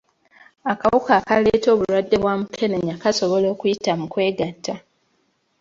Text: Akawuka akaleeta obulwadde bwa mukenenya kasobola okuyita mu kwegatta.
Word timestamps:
Akawuka 0.71 1.11
akaleeta 1.19 1.67
obulwadde 1.71 2.15
bwa 2.21 2.33
mukenenya 2.39 2.93
kasobola 3.01 3.45
okuyita 3.53 3.91
mu 3.99 4.05
kwegatta. 4.13 4.73